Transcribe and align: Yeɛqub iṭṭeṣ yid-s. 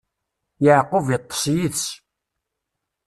Yeɛqub 0.63 1.07
iṭṭeṣ 1.17 1.43
yid-s. 1.55 1.85